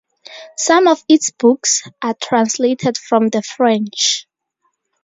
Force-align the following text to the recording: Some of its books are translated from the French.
Some 0.57 0.87
of 0.87 1.03
its 1.07 1.29
books 1.29 1.83
are 2.01 2.15
translated 2.19 2.97
from 2.97 3.27
the 3.27 3.43
French. 3.43 4.25